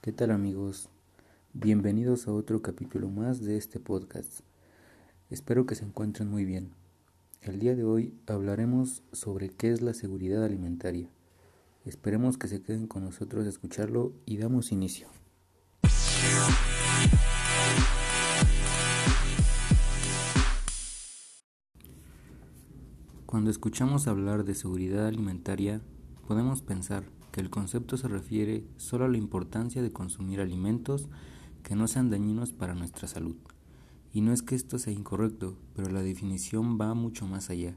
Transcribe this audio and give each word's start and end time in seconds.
¿Qué 0.00 0.12
tal 0.12 0.30
amigos? 0.30 0.88
Bienvenidos 1.52 2.26
a 2.26 2.32
otro 2.32 2.62
capítulo 2.62 3.10
más 3.10 3.42
de 3.42 3.58
este 3.58 3.80
podcast. 3.80 4.40
Espero 5.28 5.66
que 5.66 5.74
se 5.74 5.84
encuentren 5.84 6.28
muy 6.30 6.46
bien. 6.46 6.70
El 7.42 7.58
día 7.58 7.74
de 7.74 7.84
hoy 7.84 8.14
hablaremos 8.26 9.02
sobre 9.12 9.50
qué 9.50 9.72
es 9.72 9.82
la 9.82 9.92
seguridad 9.92 10.42
alimentaria. 10.42 11.10
Esperemos 11.84 12.38
que 12.38 12.48
se 12.48 12.62
queden 12.62 12.86
con 12.86 13.04
nosotros 13.04 13.44
a 13.44 13.50
escucharlo 13.50 14.14
y 14.24 14.38
damos 14.38 14.72
inicio. 14.72 15.08
Cuando 23.32 23.50
escuchamos 23.50 24.08
hablar 24.08 24.44
de 24.44 24.54
seguridad 24.54 25.06
alimentaria, 25.06 25.80
podemos 26.28 26.60
pensar 26.60 27.04
que 27.30 27.40
el 27.40 27.48
concepto 27.48 27.96
se 27.96 28.06
refiere 28.06 28.66
solo 28.76 29.06
a 29.06 29.08
la 29.08 29.16
importancia 29.16 29.80
de 29.80 29.90
consumir 29.90 30.38
alimentos 30.38 31.08
que 31.62 31.74
no 31.74 31.88
sean 31.88 32.10
dañinos 32.10 32.52
para 32.52 32.74
nuestra 32.74 33.08
salud. 33.08 33.34
Y 34.12 34.20
no 34.20 34.34
es 34.34 34.42
que 34.42 34.54
esto 34.54 34.78
sea 34.78 34.92
incorrecto, 34.92 35.56
pero 35.74 35.88
la 35.88 36.02
definición 36.02 36.78
va 36.78 36.92
mucho 36.92 37.26
más 37.26 37.48
allá. 37.48 37.74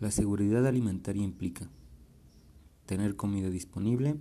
La 0.00 0.10
seguridad 0.10 0.66
alimentaria 0.66 1.22
implica 1.22 1.70
tener 2.84 3.14
comida 3.14 3.50
disponible, 3.50 4.16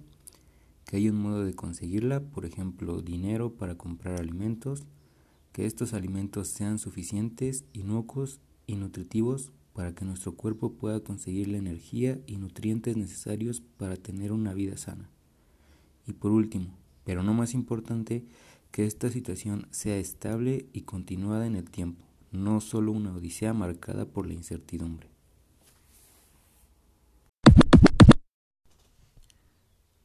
que 0.85 0.97
hay 0.97 1.09
un 1.09 1.19
modo 1.19 1.45
de 1.45 1.55
conseguirla, 1.55 2.19
por 2.19 2.45
ejemplo, 2.45 3.01
dinero 3.01 3.55
para 3.55 3.73
comprar 3.73 4.21
alimentos, 4.21 4.85
que 5.51 5.65
estos 5.65 5.93
alimentos 5.93 6.47
sean 6.47 6.77
suficientes, 6.77 7.65
inocuos 7.73 8.39
y 8.67 8.75
nutritivos 8.75 9.51
para 9.77 9.93
que 9.93 10.05
nuestro 10.05 10.31
cuerpo 10.31 10.73
pueda 10.73 11.01
conseguir 11.01 11.49
la 11.49 11.59
energía 11.59 12.19
y 12.25 12.37
nutrientes 12.37 12.97
necesarios 12.97 13.61
para 13.61 13.95
tener 13.95 14.31
una 14.31 14.55
vida 14.55 14.75
sana. 14.75 15.07
Y 16.07 16.13
por 16.13 16.31
último, 16.31 16.75
pero 17.03 17.21
no 17.21 17.35
más 17.35 17.53
importante, 17.53 18.25
que 18.71 18.87
esta 18.87 19.11
situación 19.11 19.67
sea 19.69 19.97
estable 19.97 20.65
y 20.73 20.81
continuada 20.81 21.45
en 21.45 21.55
el 21.55 21.69
tiempo, 21.69 22.03
no 22.31 22.59
solo 22.59 22.91
una 22.91 23.15
odisea 23.15 23.53
marcada 23.53 24.07
por 24.07 24.25
la 24.25 24.33
incertidumbre. 24.33 25.09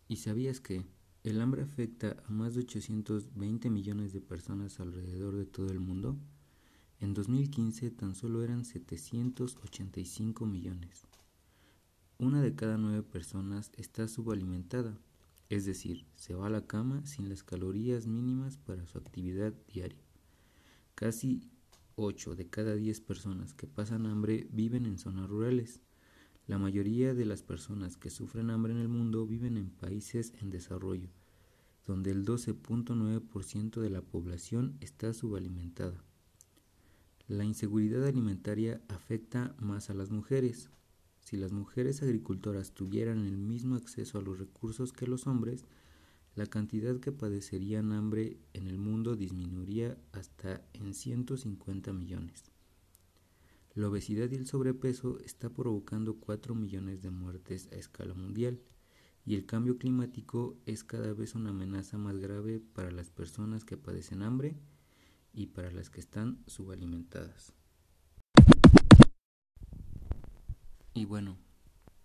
¿Y 0.07 0.17
sabías 0.17 0.61
que 0.61 0.85
el 1.25 1.41
hambre 1.41 1.63
afecta 1.63 2.23
a 2.29 2.31
más 2.31 2.55
de 2.57 2.61
820 2.61 3.71
millones 3.71 4.13
de 4.13 4.21
personas 4.21 4.81
alrededor 4.81 5.35
de 5.35 5.47
todo 5.47 5.71
el 5.71 5.81
mundo? 5.81 6.19
En 7.03 7.15
2015 7.15 7.91
tan 7.91 8.15
solo 8.15 8.45
eran 8.45 8.65
785 8.65 10.47
millones. 10.47 11.03
Una 12.17 12.41
de 12.41 12.55
cada 12.55 12.79
nueve 12.79 13.03
personas 13.03 13.73
está 13.77 14.07
subalimentada, 14.07 14.97
es 15.49 15.65
decir, 15.65 16.07
se 16.15 16.35
va 16.35 16.47
a 16.47 16.51
la 16.51 16.65
cama 16.65 17.05
sin 17.05 17.29
las 17.29 17.43
calorías 17.43 18.07
mínimas 18.07 18.57
para 18.57 18.87
su 18.87 18.99
actividad 18.99 19.53
diaria. 19.67 19.99
Casi 20.95 21.51
8 21.97 22.37
de 22.37 22.49
cada 22.49 22.77
10 22.77 23.01
personas 23.01 23.53
que 23.53 23.67
pasan 23.67 24.07
hambre 24.07 24.47
viven 24.53 24.87
en 24.87 24.97
zonas 24.97 25.29
rurales. 25.29 25.81
La 26.47 26.59
mayoría 26.59 27.15
de 27.15 27.25
las 27.25 27.43
personas 27.43 27.97
que 27.97 28.11
sufren 28.11 28.49
hambre 28.49 28.75
en 28.75 28.79
el 28.79 28.89
mundo 28.89 29.27
viven 29.27 29.57
en 29.57 29.71
países 29.71 30.35
en 30.41 30.51
desarrollo, 30.51 31.09
donde 31.85 32.13
el 32.13 32.25
12.9% 32.25 33.81
de 33.81 33.91
la 33.91 34.03
población 34.03 34.77
está 34.81 35.13
subalimentada. 35.13 36.05
La 37.33 37.47
inseguridad 37.47 38.07
alimentaria 38.07 38.83
afecta 38.89 39.55
más 39.59 39.89
a 39.89 39.95
las 39.95 40.11
mujeres. 40.11 40.69
Si 41.21 41.39
las 41.39 41.51
mujeres 41.51 42.03
agricultoras 42.03 42.73
tuvieran 42.73 43.25
el 43.25 43.39
mismo 43.39 43.75
acceso 43.75 44.19
a 44.19 44.21
los 44.21 44.39
recursos 44.39 44.93
que 44.93 45.07
los 45.07 45.27
hombres, 45.27 45.65
la 46.35 46.45
cantidad 46.45 47.01
que 47.01 47.11
padecerían 47.11 47.93
hambre 47.93 48.37
en 48.53 48.67
el 48.67 48.77
mundo 48.77 49.17
disminuiría 49.17 49.97
hasta 50.13 50.61
en 50.75 50.93
150 50.93 51.95
millones. 51.95 52.53
La 53.73 53.89
obesidad 53.89 54.31
y 54.31 54.35
el 54.35 54.47
sobrepeso 54.47 55.19
está 55.21 55.49
provocando 55.49 56.17
4 56.17 56.55
millones 56.55 57.01
de 57.01 57.09
muertes 57.09 57.67
a 57.73 57.77
escala 57.77 58.13
mundial 58.13 58.61
y 59.25 59.37
el 59.37 59.47
cambio 59.47 59.79
climático 59.79 60.59
es 60.67 60.85
cada 60.85 61.15
vez 61.15 61.35
una 61.35 61.49
amenaza 61.49 61.97
más 61.97 62.19
grave 62.19 62.61
para 62.61 62.91
las 62.91 63.09
personas 63.09 63.65
que 63.65 63.79
padecen 63.79 64.21
hambre 64.21 64.55
y 65.33 65.47
para 65.47 65.71
las 65.71 65.91
que 65.91 66.01
están 66.01 66.43
subalimentadas. 66.47 67.53
Y 70.95 71.05
bueno, 71.07 71.39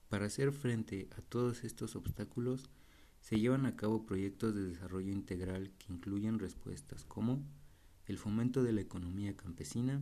para 0.09 0.27
hacer 0.27 0.51
frente 0.53 1.09
a 1.17 1.21
todos 1.21 1.63
estos 1.63 1.95
obstáculos, 1.95 2.69
se 3.19 3.39
llevan 3.39 3.65
a 3.65 3.75
cabo 3.75 4.05
proyectos 4.05 4.55
de 4.55 4.63
desarrollo 4.63 5.11
integral 5.11 5.71
que 5.77 5.91
incluyen 5.91 6.39
respuestas 6.39 7.03
como 7.03 7.43
el 8.05 8.17
fomento 8.17 8.63
de 8.63 8.71
la 8.71 8.81
economía 8.81 9.35
campesina, 9.35 10.01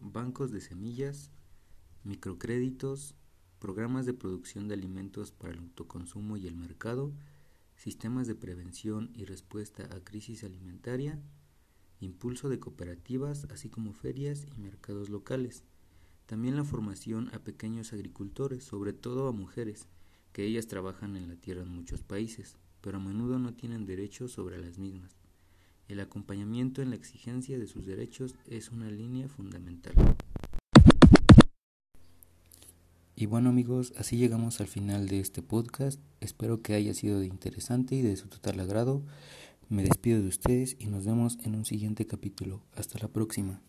bancos 0.00 0.50
de 0.50 0.62
semillas, 0.62 1.30
microcréditos, 2.02 3.14
programas 3.58 4.06
de 4.06 4.14
producción 4.14 4.68
de 4.68 4.74
alimentos 4.74 5.32
para 5.32 5.52
el 5.52 5.58
autoconsumo 5.58 6.38
y 6.38 6.46
el 6.46 6.56
mercado, 6.56 7.12
sistemas 7.76 8.26
de 8.26 8.34
prevención 8.34 9.10
y 9.14 9.26
respuesta 9.26 9.84
a 9.94 10.00
crisis 10.02 10.44
alimentaria, 10.44 11.20
impulso 12.00 12.48
de 12.48 12.58
cooperativas, 12.58 13.46
así 13.50 13.68
como 13.68 13.92
ferias 13.92 14.46
y 14.56 14.60
mercados 14.60 15.08
locales. 15.08 15.62
También 16.26 16.56
la 16.56 16.64
formación 16.64 17.30
a 17.34 17.40
pequeños 17.40 17.92
agricultores, 17.92 18.64
sobre 18.64 18.92
todo 18.92 19.28
a 19.28 19.32
mujeres, 19.32 19.86
que 20.32 20.44
ellas 20.44 20.66
trabajan 20.66 21.16
en 21.16 21.28
la 21.28 21.36
tierra 21.36 21.62
en 21.62 21.68
muchos 21.68 22.02
países, 22.02 22.56
pero 22.80 22.98
a 22.98 23.00
menudo 23.00 23.38
no 23.38 23.54
tienen 23.54 23.86
derechos 23.86 24.32
sobre 24.32 24.58
las 24.58 24.78
mismas. 24.78 25.16
El 25.88 26.00
acompañamiento 26.00 26.82
en 26.82 26.90
la 26.90 26.96
exigencia 26.96 27.58
de 27.58 27.66
sus 27.66 27.84
derechos 27.84 28.36
es 28.46 28.70
una 28.70 28.90
línea 28.90 29.28
fundamental. 29.28 29.94
Y 33.16 33.26
bueno 33.26 33.50
amigos, 33.50 33.92
así 33.98 34.16
llegamos 34.16 34.60
al 34.60 34.68
final 34.68 35.08
de 35.08 35.20
este 35.20 35.42
podcast. 35.42 36.00
Espero 36.20 36.62
que 36.62 36.74
haya 36.74 36.94
sido 36.94 37.18
de 37.18 37.26
interesante 37.26 37.94
y 37.96 38.02
de 38.02 38.16
su 38.16 38.28
total 38.28 38.60
agrado. 38.60 39.02
Me 39.70 39.84
despido 39.84 40.20
de 40.20 40.26
ustedes 40.26 40.76
y 40.80 40.88
nos 40.88 41.06
vemos 41.06 41.38
en 41.44 41.54
un 41.54 41.64
siguiente 41.64 42.04
capítulo. 42.04 42.60
Hasta 42.74 42.98
la 42.98 43.06
próxima. 43.06 43.62